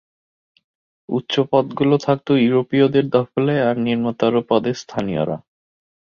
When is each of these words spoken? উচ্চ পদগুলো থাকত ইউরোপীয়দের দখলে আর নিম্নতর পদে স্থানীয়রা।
উচ্চ 1.09 1.33
পদগুলো 1.51 1.95
থাকত 2.05 2.27
ইউরোপীয়দের 2.41 3.05
দখলে 3.09 3.53
আর 3.67 3.75
নিম্নতর 3.85 4.33
পদে 4.49 4.71
স্থানীয়রা। 4.73 5.37